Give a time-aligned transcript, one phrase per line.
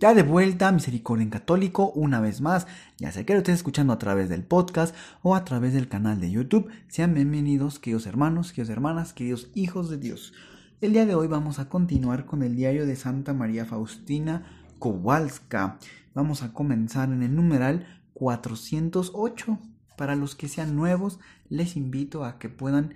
[0.00, 3.92] Ya de vuelta a Misericordia en Católico, una vez más, ya sea que lo escuchando
[3.92, 8.52] a través del podcast o a través del canal de YouTube, sean bienvenidos, queridos hermanos,
[8.52, 10.32] queridos hermanas, queridos hijos de Dios.
[10.80, 14.46] El día de hoy vamos a continuar con el diario de Santa María Faustina
[14.78, 15.78] Kowalska.
[16.14, 19.58] Vamos a comenzar en el numeral 408.
[19.98, 21.20] Para los que sean nuevos,
[21.50, 22.94] les invito a que puedan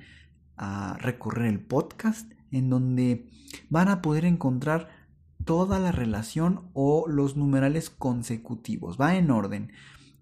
[0.57, 3.29] ah, recorrer el podcast en donde
[3.69, 5.04] van a poder encontrar
[5.45, 8.99] toda la relación o los numerales consecutivos.
[9.01, 9.73] Va en orden.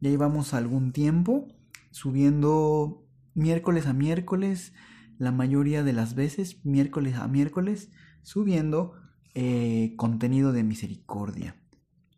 [0.00, 1.48] Ya llevamos algún tiempo
[1.90, 4.72] subiendo miércoles a miércoles,
[5.18, 7.90] la mayoría de las veces, miércoles a miércoles,
[8.22, 8.94] subiendo
[9.34, 11.56] eh, contenido de misericordia.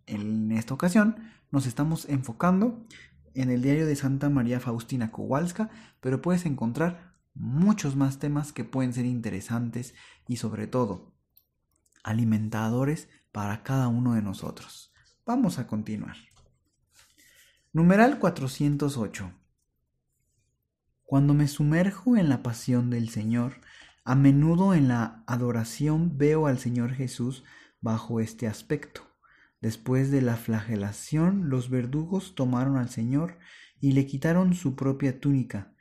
[0.07, 1.17] En esta ocasión
[1.51, 2.87] nos estamos enfocando
[3.35, 8.65] en el diario de Santa María Faustina Kowalska, pero puedes encontrar muchos más temas que
[8.65, 9.95] pueden ser interesantes
[10.29, 11.14] y sobre todo
[12.05, 14.93] alimentadores para cada uno de nosotros.
[15.27, 16.17] Vamos a continuar.
[17.73, 19.33] Numeral 408.
[21.03, 23.61] Cuando me sumerjo en la pasión del Señor,
[24.05, 27.43] a menudo en la adoración veo al Señor Jesús
[27.81, 29.03] bajo este aspecto.
[29.61, 33.39] Después de la flagelación, los verdugos tomaron al Señor
[33.81, 35.75] y le quitaron su propia túnica,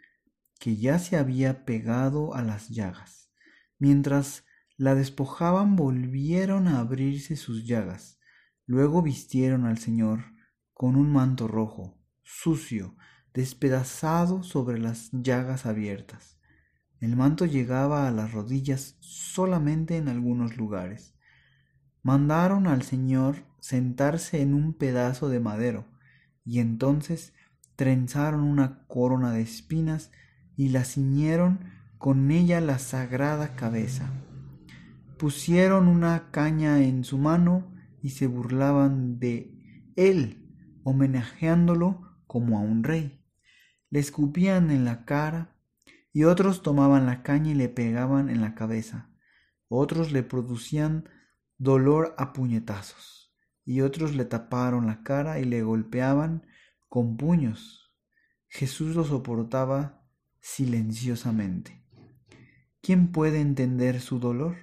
[0.59, 3.29] que ya se había pegado a las llagas,
[3.77, 4.45] mientras
[4.77, 8.19] la despojaban volvieron a abrirse sus llagas.
[8.65, 10.33] Luego vistieron al Señor
[10.73, 12.95] con un manto rojo, sucio,
[13.33, 16.39] despedazado sobre las llagas abiertas.
[16.99, 21.13] El manto llegaba a las rodillas solamente en algunos lugares.
[22.01, 25.85] Mandaron al Señor sentarse en un pedazo de madero,
[26.45, 27.33] y entonces
[27.75, 30.11] trenzaron una corona de espinas
[30.55, 34.11] y la ciñeron con ella la sagrada cabeza
[35.17, 40.49] pusieron una caña en su mano y se burlaban de él,
[40.83, 43.23] homenajeándolo como a un rey.
[43.89, 45.55] Le escupían en la cara
[46.11, 49.09] y otros tomaban la caña y le pegaban en la cabeza.
[49.67, 51.09] Otros le producían
[51.57, 53.33] dolor a puñetazos
[53.65, 56.45] y otros le taparon la cara y le golpeaban
[56.89, 57.93] con puños.
[58.47, 60.05] Jesús lo soportaba
[60.41, 61.83] silenciosamente.
[62.81, 64.57] ¿Quién puede entender su dolor?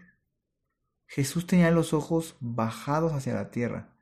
[1.11, 3.97] Jesús tenía los ojos bajados hacia la tierra.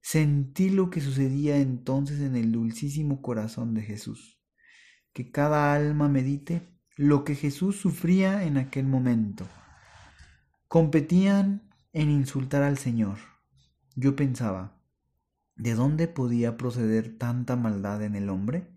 [0.00, 4.42] Sentí lo que sucedía entonces en el dulcísimo corazón de Jesús.
[5.12, 9.46] Que cada alma medite lo que Jesús sufría en aquel momento.
[10.66, 13.18] Competían en insultar al Señor.
[13.94, 14.82] Yo pensaba,
[15.54, 18.74] ¿de dónde podía proceder tanta maldad en el hombre?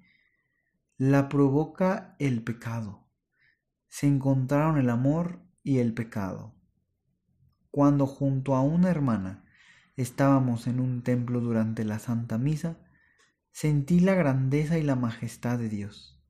[0.95, 3.09] La provoca el pecado.
[3.87, 6.56] Se encontraron el amor y el pecado
[7.71, 9.43] cuando junto a una hermana
[9.95, 12.77] estábamos en un templo durante la Santa Misa,
[13.51, 16.21] sentí la grandeza y la majestad de Dios.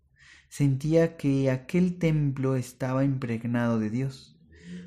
[0.49, 4.39] Sentía que aquel templo estaba impregnado de Dios.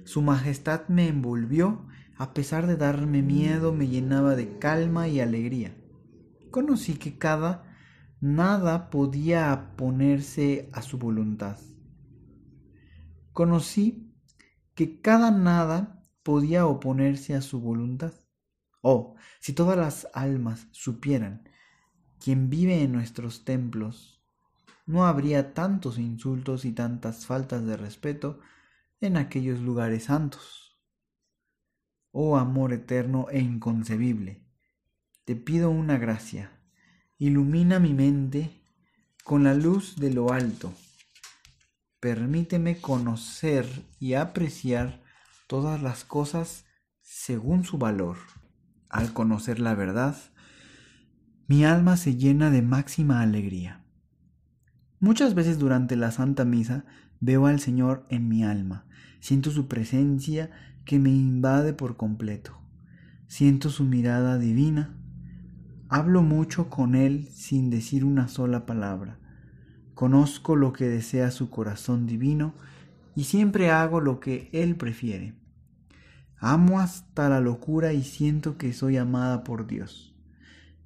[0.04, 5.76] Su majestad me envolvió, a pesar de darme miedo, me llenaba de calma y alegría.
[6.50, 7.70] Conocí que cada
[8.20, 11.58] nada podía ponerse a su voluntad.
[13.32, 14.12] Conocí
[14.74, 18.12] que cada nada podía oponerse a su voluntad.
[18.82, 21.48] Oh, si todas las almas supieran
[22.18, 24.22] quién vive en nuestros templos,
[24.86, 28.40] no habría tantos insultos y tantas faltas de respeto
[29.00, 30.78] en aquellos lugares santos.
[32.12, 34.42] Oh amor eterno e inconcebible,
[35.24, 36.50] te pido una gracia,
[37.18, 38.50] ilumina mi mente
[39.22, 40.72] con la luz de lo alto,
[42.00, 43.66] permíteme conocer
[44.00, 44.99] y apreciar
[45.50, 46.64] todas las cosas
[47.00, 48.18] según su valor.
[48.88, 50.14] Al conocer la verdad,
[51.48, 53.84] mi alma se llena de máxima alegría.
[55.00, 56.84] Muchas veces durante la Santa Misa
[57.18, 58.86] veo al Señor en mi alma,
[59.18, 60.52] siento su presencia
[60.84, 62.56] que me invade por completo,
[63.26, 64.96] siento su mirada divina,
[65.88, 69.18] hablo mucho con Él sin decir una sola palabra,
[69.94, 72.54] conozco lo que desea su corazón divino
[73.16, 75.39] y siempre hago lo que Él prefiere.
[76.42, 80.14] Amo hasta la locura y siento que soy amada por Dios.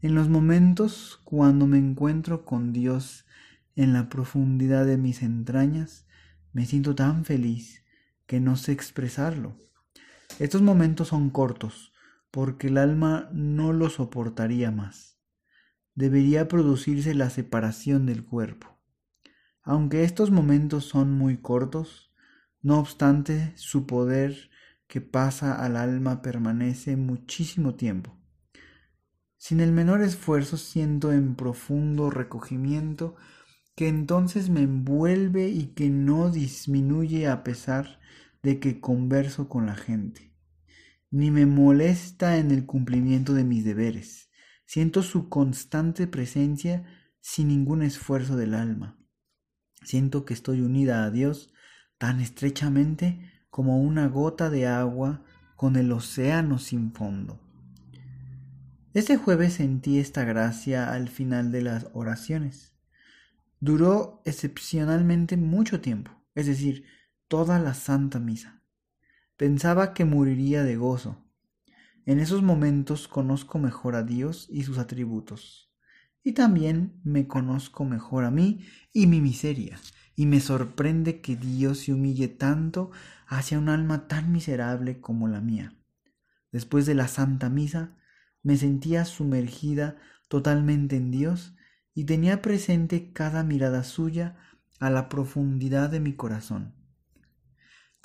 [0.03, 3.25] En los momentos cuando me encuentro con Dios
[3.77, 6.07] en la profundidad de mis entrañas,
[6.53, 7.85] me siento tan feliz
[8.27, 9.57] que no sé expresarlo.
[10.41, 11.93] Estos momentos son cortos,
[12.33, 15.21] porque el alma no lo soportaría más.
[15.95, 18.77] Debería producirse la separación del cuerpo.
[19.63, 22.13] Aunque estos momentos son muy cortos,
[22.61, 24.51] no obstante su poder
[24.95, 28.17] que pasa al alma permanece muchísimo tiempo.
[29.37, 33.17] Sin el menor esfuerzo siento en profundo recogimiento
[33.75, 37.99] que entonces me envuelve y que no disminuye a pesar
[38.45, 40.33] de que converso con la gente,
[41.11, 44.31] ni me molesta en el cumplimiento de mis deberes.
[44.65, 46.85] Siento su constante presencia
[47.21, 48.97] sin ningún esfuerzo del alma.
[49.83, 51.53] Siento que estoy unida a Dios
[51.99, 55.23] tan estrechamente como una gota de agua
[55.55, 57.39] con el océano sin fondo.
[58.95, 62.75] Este jueves sentí esta gracia al final de las oraciones.
[63.61, 66.87] Duró excepcionalmente mucho tiempo, es decir,
[67.29, 68.65] toda la Santa Misa.
[69.37, 71.25] Pensaba que moriría de gozo.
[72.07, 75.71] En esos momentos conozco mejor a Dios y sus atributos.
[76.25, 79.79] Y también me conozco mejor a mí y mi miseria.
[80.17, 82.91] Y me sorprende que Dios se humille tanto
[83.27, 85.77] hacia un alma tan miserable como la mía.
[86.53, 87.97] Después de la Santa Misa,
[88.43, 89.97] me sentía sumergida
[90.29, 91.55] totalmente en Dios
[91.95, 94.37] y tenía presente cada mirada suya
[94.81, 96.75] a la profundidad de mi corazón.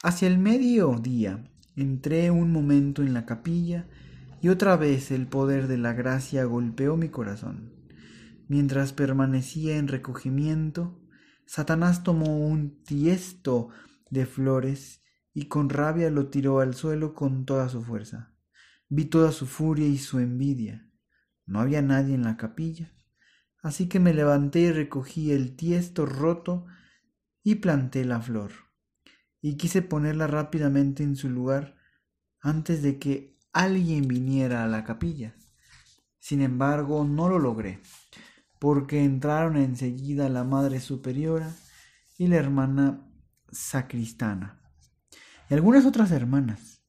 [0.02, 1.44] Hacia el mediodía
[1.76, 3.88] entré un momento en la capilla
[4.42, 7.74] y otra vez el poder de la gracia golpeó mi corazón.
[8.48, 11.00] Mientras permanecía en recogimiento,
[11.46, 13.70] Satanás tomó un tiesto
[14.10, 14.99] de flores
[15.40, 18.36] y con rabia lo tiró al suelo con toda su fuerza.
[18.90, 20.92] Vi toda su furia y su envidia.
[21.46, 22.92] No había nadie en la capilla.
[23.62, 26.66] Así que me levanté y recogí el tiesto roto
[27.42, 28.52] y planté la flor.
[29.40, 31.78] Y quise ponerla rápidamente en su lugar
[32.42, 35.38] antes de que alguien viniera a la capilla.
[36.18, 37.80] Sin embargo, no lo logré,
[38.60, 41.50] porque entraron enseguida la Madre Superiora
[42.18, 43.10] y la hermana
[43.54, 44.59] sacristana,
[45.50, 46.84] y algunas otras hermanas.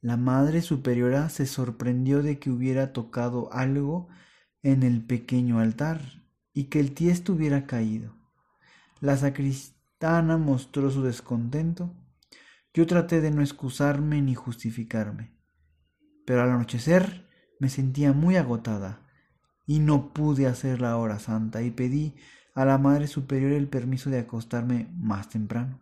[0.00, 4.08] La Madre Superiora se sorprendió de que hubiera tocado algo
[4.62, 6.00] en el pequeño altar
[6.52, 8.14] y que el tiesto hubiera caído.
[9.00, 11.94] La sacristana mostró su descontento.
[12.74, 15.32] Yo traté de no excusarme ni justificarme,
[16.26, 17.28] pero al anochecer
[17.60, 19.00] me sentía muy agotada
[19.66, 22.14] y no pude hacer la hora santa y pedí
[22.54, 25.81] a la Madre Superior el permiso de acostarme más temprano.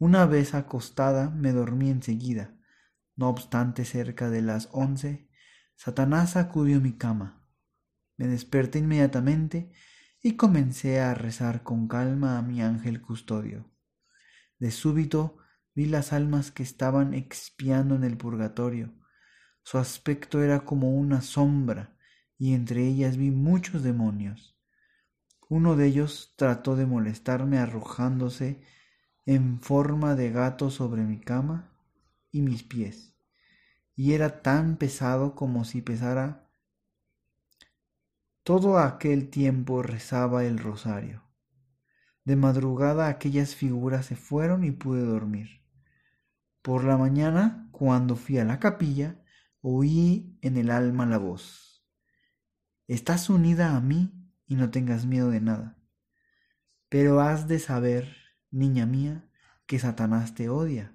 [0.00, 2.58] Una vez acostada me dormí enseguida.
[3.14, 5.30] No obstante, cerca de las once,
[5.76, 7.40] Satanás sacudió mi cama
[8.20, 9.72] me desperté inmediatamente
[10.22, 13.64] y comencé a rezar con calma a mi ángel custodio.
[14.58, 15.38] De súbito
[15.74, 18.92] vi las almas que estaban expiando en el purgatorio.
[19.62, 21.96] Su aspecto era como una sombra,
[22.36, 24.54] y entre ellas vi muchos demonios.
[25.48, 28.62] Uno de ellos trató de molestarme arrojándose
[29.32, 31.70] en forma de gato sobre mi cama
[32.32, 33.14] y mis pies,
[33.94, 36.50] y era tan pesado como si pesara
[38.42, 41.22] todo aquel tiempo rezaba el rosario.
[42.24, 45.62] De madrugada aquellas figuras se fueron y pude dormir.
[46.60, 49.22] Por la mañana, cuando fui a la capilla,
[49.60, 51.86] oí en el alma la voz.
[52.88, 54.12] Estás unida a mí
[54.48, 55.78] y no tengas miedo de nada.
[56.88, 58.19] Pero has de saber,
[58.50, 59.28] niña mía,
[59.66, 60.94] que Satanás te odia.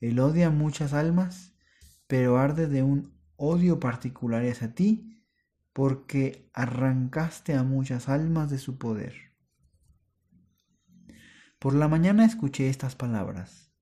[0.00, 1.54] Él odia muchas almas,
[2.06, 5.24] pero arde de un odio particular hacia ti
[5.72, 9.14] porque arrancaste a muchas almas de su poder.
[11.58, 13.72] Por la mañana escuché estas palabras.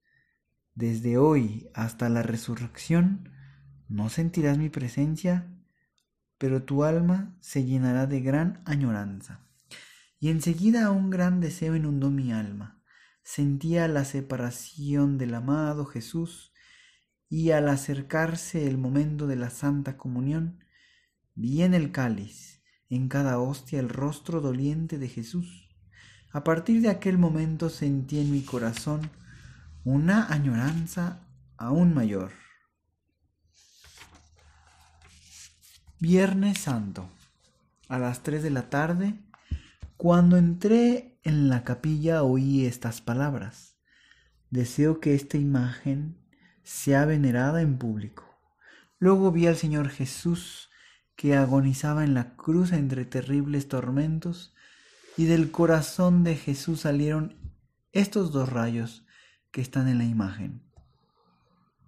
[0.74, 3.30] Desde hoy hasta la resurrección
[3.88, 5.50] no sentirás mi presencia,
[6.38, 9.40] pero tu alma se llenará de gran añoranza.
[10.18, 12.75] Y enseguida un gran deseo inundó mi alma.
[13.26, 16.52] Sentía la separación del amado Jesús
[17.28, 20.64] y al acercarse el momento de la Santa Comunión,
[21.34, 25.68] Vi en el cáliz, en cada hostia, el rostro doliente de Jesús.
[26.32, 29.10] A partir de aquel momento sentí en mi corazón
[29.82, 32.30] una añoranza aún mayor.
[35.98, 37.10] Viernes Santo.
[37.88, 39.18] A las tres de la tarde,
[39.96, 43.76] cuando entré en la capilla oí estas palabras.
[44.50, 46.24] Deseo que esta imagen
[46.62, 48.38] sea venerada en público.
[49.00, 50.70] Luego vi al Señor Jesús
[51.16, 54.54] que agonizaba en la cruz entre terribles tormentos,
[55.16, 57.36] y del corazón de Jesús salieron
[57.90, 59.04] estos dos rayos
[59.50, 60.62] que están en la imagen.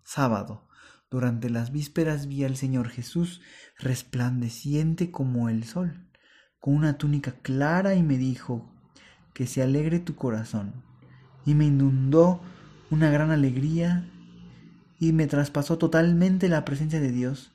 [0.02, 0.66] Sábado.
[1.10, 3.40] Durante las vísperas vi al Señor Jesús
[3.78, 6.10] resplandeciente como el sol,
[6.58, 8.77] con una túnica clara y me dijo,
[9.38, 10.82] que se alegre tu corazón.
[11.46, 12.40] Y me inundó
[12.90, 14.10] una gran alegría
[14.98, 17.52] y me traspasó totalmente la presencia de Dios,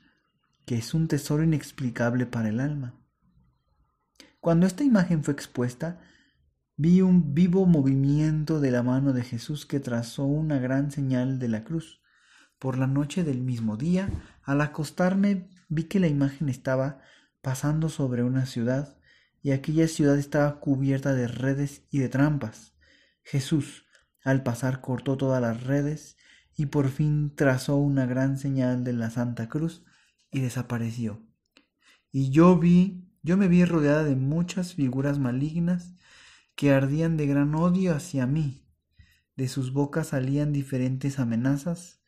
[0.64, 2.94] que es un tesoro inexplicable para el alma.
[4.40, 6.00] Cuando esta imagen fue expuesta,
[6.78, 11.48] vi un vivo movimiento de la mano de Jesús que trazó una gran señal de
[11.48, 12.00] la cruz.
[12.58, 14.08] Por la noche del mismo día,
[14.42, 17.02] al acostarme, vi que la imagen estaba
[17.42, 18.96] pasando sobre una ciudad,
[19.44, 22.74] y aquella ciudad estaba cubierta de redes y de trampas.
[23.22, 23.84] Jesús,
[24.24, 26.16] al pasar, cortó todas las redes
[26.56, 29.84] y por fin trazó una gran señal de la Santa Cruz
[30.32, 31.22] y desapareció.
[32.10, 35.94] Y yo vi, yo me vi rodeada de muchas figuras malignas
[36.56, 38.66] que ardían de gran odio hacia mí.
[39.36, 42.00] De sus bocas salían diferentes amenazas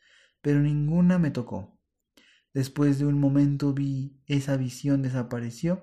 [0.47, 1.77] pero ninguna me tocó.
[2.55, 5.83] Después de un momento vi esa visión desapareció,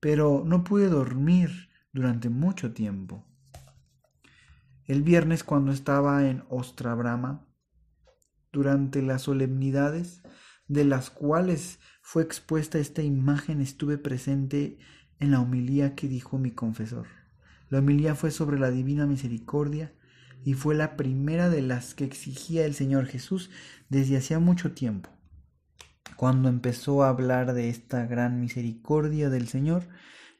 [0.00, 3.26] pero no pude dormir durante mucho tiempo.
[4.86, 7.46] El viernes cuando estaba en Ostrabrama,
[8.50, 10.22] durante las solemnidades
[10.66, 14.78] de las cuales fue expuesta esta imagen, estuve presente
[15.20, 17.06] en la homilía que dijo mi confesor.
[17.68, 19.94] La homilía fue sobre la divina misericordia
[20.44, 23.50] y fue la primera de las que exigía el Señor Jesús
[23.90, 25.10] desde hacía mucho tiempo.
[26.16, 29.88] Cuando empezó a hablar de esta gran misericordia del Señor,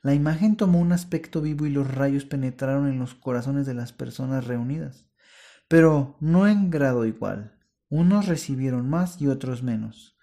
[0.03, 3.93] la imagen tomó un aspecto vivo y los rayos penetraron en los corazones de las
[3.93, 5.07] personas reunidas,
[5.69, 7.59] pero no en grado igual.
[7.89, 10.17] Unos recibieron más y otros menos.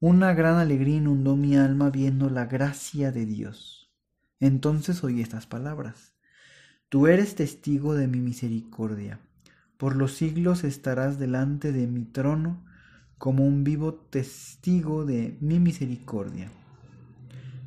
[0.00, 3.92] Una gran alegría inundó mi alma viendo la gracia de Dios.
[4.40, 6.14] Entonces oí estas palabras.
[6.88, 9.20] Tú eres testigo de mi misericordia.
[9.76, 12.64] Por los siglos estarás delante de mi trono
[13.18, 16.50] como un vivo testigo de mi misericordia.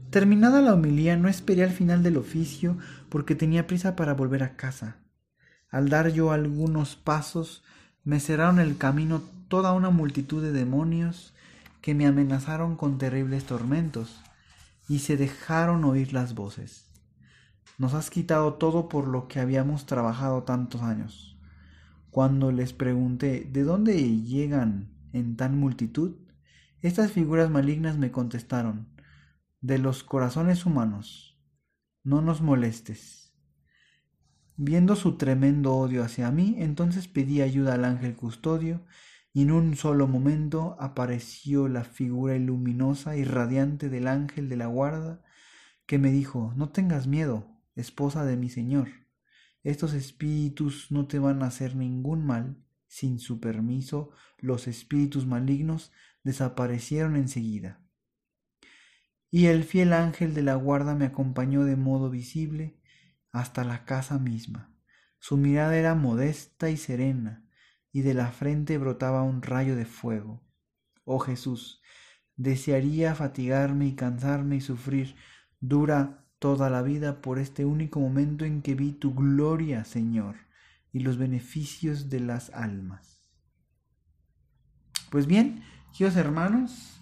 [0.09, 2.77] Terminada la homilía, no esperé al final del oficio
[3.09, 4.97] porque tenía prisa para volver a casa.
[5.69, 7.63] Al dar yo algunos pasos,
[8.03, 11.33] me cerraron el camino toda una multitud de demonios
[11.81, 14.21] que me amenazaron con terribles tormentos,
[14.87, 16.85] y se dejaron oír las voces.
[17.77, 21.37] Nos has quitado todo por lo que habíamos trabajado tantos años.
[22.09, 26.17] Cuando les pregunté ¿de dónde llegan en tan multitud?
[26.81, 28.87] Estas figuras malignas me contestaron
[29.61, 31.39] de los corazones humanos.
[32.03, 33.33] No nos molestes.
[34.57, 38.85] Viendo su tremendo odio hacia mí, entonces pedí ayuda al ángel custodio,
[39.33, 44.65] y en un solo momento apareció la figura luminosa y radiante del ángel de la
[44.65, 45.23] guarda,
[45.85, 48.89] que me dijo No tengas miedo, esposa de mi Señor.
[49.63, 52.57] Estos espíritus no te van a hacer ningún mal.
[52.91, 55.93] Sin su permiso, los espíritus malignos
[56.25, 57.79] desaparecieron enseguida.
[59.29, 62.81] Y el fiel ángel de la guarda me acompañó de modo visible
[63.31, 64.75] hasta la casa misma.
[65.19, 67.47] Su mirada era modesta y serena,
[67.93, 70.43] y de la frente brotaba un rayo de fuego.
[71.05, 71.81] Oh Jesús,
[72.35, 75.15] desearía fatigarme y cansarme y sufrir
[75.61, 80.50] dura toda la vida por este único momento en que vi tu gloria, Señor,
[80.93, 83.19] y los beneficios de las almas.
[85.09, 85.63] Pues bien,
[85.97, 86.99] queridos hermanos,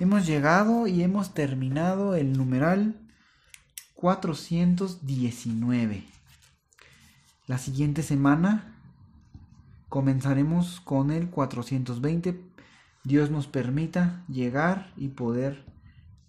[0.00, 3.00] hemos llegado y hemos terminado el numeral
[3.94, 6.04] 419.
[7.46, 8.76] La siguiente semana
[9.88, 12.40] comenzaremos con el 420.
[13.04, 15.64] Dios nos permita llegar y poder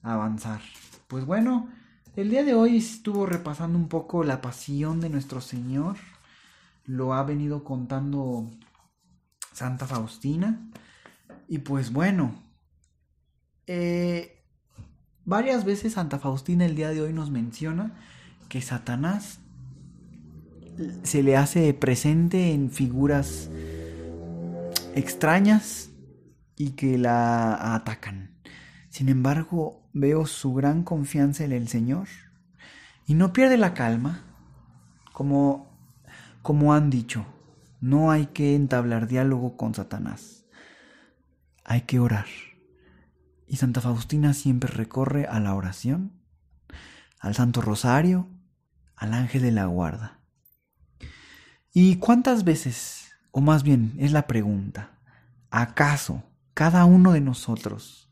[0.01, 0.61] avanzar.
[1.07, 1.69] Pues bueno,
[2.15, 5.97] el día de hoy estuvo repasando un poco la pasión de nuestro Señor.
[6.87, 8.49] Lo ha venido contando
[9.53, 10.71] Santa Faustina.
[11.47, 12.33] Y pues bueno,
[13.67, 14.43] eh,
[15.23, 17.93] varias veces Santa Faustina el día de hoy nos menciona
[18.49, 19.39] que Satanás
[21.03, 23.49] se le hace presente en figuras
[24.95, 25.89] extrañas
[26.55, 28.31] y que la atacan.
[28.89, 32.07] Sin embargo, veo su gran confianza en el Señor
[33.05, 34.23] y no pierde la calma,
[35.13, 35.66] como,
[36.47, 37.25] como han dicho,
[37.81, 40.45] no hay que entablar diálogo con Satanás,
[41.65, 42.27] hay que orar.
[43.47, 46.13] Y Santa Faustina siempre recorre a la oración,
[47.19, 48.29] al Santo Rosario,
[48.95, 50.21] al ángel de la guarda.
[51.73, 55.01] ¿Y cuántas veces o más bien es la pregunta,
[55.51, 56.23] ¿acaso
[56.53, 58.09] cada uno de nosotros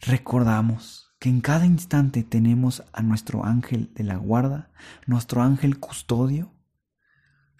[0.00, 4.70] recordamos que en cada instante tenemos a nuestro ángel de la guarda,
[5.08, 6.52] nuestro ángel custodio?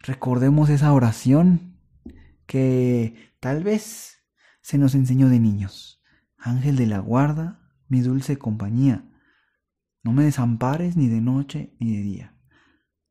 [0.02, 1.76] Recordemos esa oración
[2.46, 4.18] que tal vez
[4.62, 6.02] se nos enseñó de niños.
[6.38, 9.04] Ángel de la guarda, mi dulce compañía,
[10.02, 12.34] no me desampares ni de noche ni de día.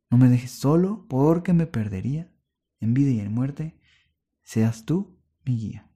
[0.09, 2.31] No me dejes solo porque me perdería.
[2.79, 3.79] En vida y en muerte,
[4.41, 5.91] seas tú mi guía.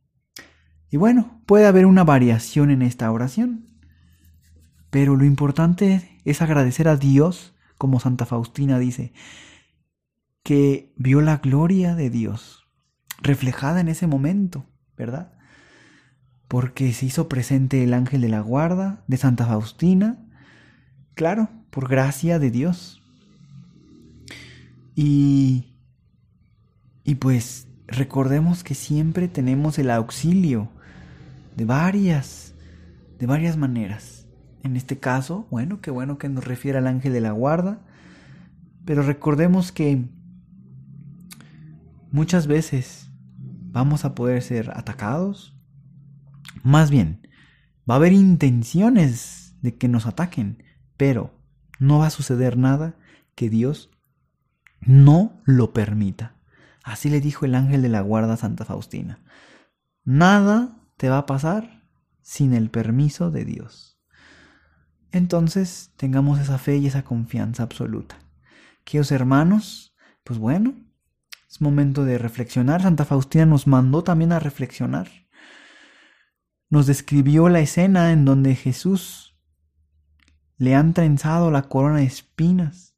[0.89, 3.69] Y bueno, puede haber una variación en esta oración.
[4.91, 9.13] Pero lo importante es agradecer a Dios, como Santa Faustina dice,
[10.43, 12.67] que vio la gloria de Dios
[13.21, 14.65] reflejada en ese momento,
[14.97, 15.33] ¿verdad?
[16.50, 20.19] Porque se hizo presente el ángel de la guarda de Santa Faustina,
[21.15, 23.01] claro, por gracia de Dios.
[24.93, 25.73] Y,
[27.03, 30.69] y pues recordemos que siempre tenemos el auxilio
[31.55, 32.53] de varias,
[33.17, 34.27] de varias maneras.
[34.63, 37.81] En este caso, bueno, qué bueno que nos refiere al ángel de la guarda,
[38.85, 40.09] pero recordemos que
[42.13, 45.58] muchas veces vamos a poder ser atacados.
[46.62, 47.27] Más bien,
[47.89, 50.63] va a haber intenciones de que nos ataquen,
[50.96, 51.34] pero
[51.79, 52.96] no va a suceder nada
[53.36, 53.89] que Dios
[54.79, 56.36] no lo permita.
[56.84, 59.24] Así le dijo el ángel de la guarda Santa Faustina.
[60.03, 61.84] Nada te va a pasar
[62.22, 63.98] sin el permiso de Dios.
[65.12, 68.20] Entonces tengamos esa fe y esa confianza absoluta.
[68.84, 70.75] Queridos hermanos, pues bueno,
[71.53, 72.81] es momento de reflexionar.
[72.81, 75.07] Santa Faustina nos mandó también a reflexionar.
[76.67, 79.39] Nos describió la escena en donde Jesús
[80.57, 82.98] le han trenzado la corona de espinas,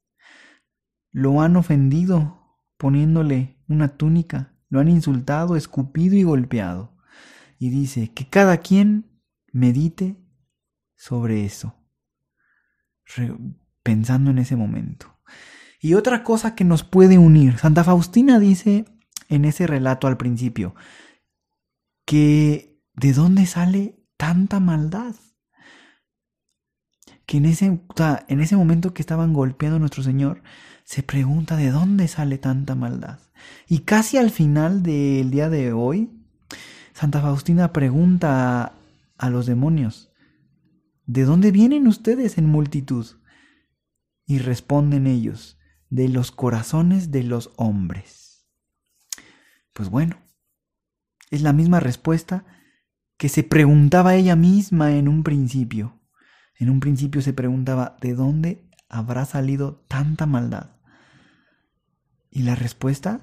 [1.10, 6.96] lo han ofendido poniéndole una túnica, lo han insultado, escupido y golpeado.
[7.58, 9.20] Y dice que cada quien
[9.52, 10.16] medite
[10.94, 11.74] sobre eso,
[13.82, 15.15] pensando en ese momento.
[15.86, 18.86] Y otra cosa que nos puede unir, Santa Faustina dice
[19.28, 20.74] en ese relato al principio,
[22.04, 25.14] que de dónde sale tanta maldad.
[27.24, 27.66] Que en ese,
[28.26, 30.42] en ese momento que estaban golpeando a nuestro Señor,
[30.82, 33.20] se pregunta de dónde sale tanta maldad.
[33.68, 36.10] Y casi al final del día de hoy,
[36.94, 38.72] Santa Faustina pregunta
[39.18, 40.10] a los demonios,
[41.04, 43.06] ¿de dónde vienen ustedes en multitud?
[44.26, 45.55] Y responden ellos,
[45.90, 48.46] de los corazones de los hombres.
[49.72, 50.16] Pues bueno,
[51.30, 52.44] es la misma respuesta
[53.16, 56.00] que se preguntaba ella misma en un principio.
[56.58, 60.76] En un principio se preguntaba, ¿de dónde habrá salido tanta maldad?
[62.30, 63.20] Y la respuesta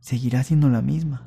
[0.00, 1.26] seguirá siendo la misma.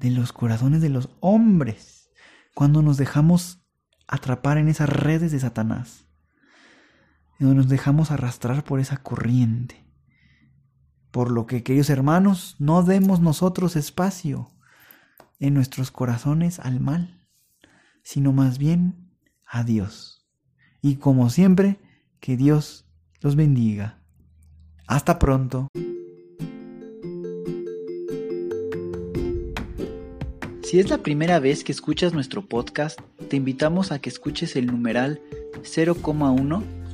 [0.00, 2.10] De los corazones de los hombres,
[2.54, 3.60] cuando nos dejamos
[4.06, 6.05] atrapar en esas redes de Satanás
[7.38, 9.84] donde nos dejamos arrastrar por esa corriente.
[11.10, 14.50] Por lo que, queridos hermanos, no demos nosotros espacio
[15.38, 17.26] en nuestros corazones al mal,
[18.02, 19.10] sino más bien
[19.46, 20.26] a Dios.
[20.82, 21.80] Y como siempre,
[22.20, 22.86] que Dios
[23.20, 24.02] los bendiga.
[24.86, 25.68] Hasta pronto.
[30.62, 34.66] Si es la primera vez que escuchas nuestro podcast, te invitamos a que escuches el
[34.66, 35.20] numeral
[35.62, 36.85] 0,1